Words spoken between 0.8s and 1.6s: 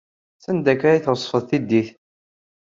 ay tɣeṣbed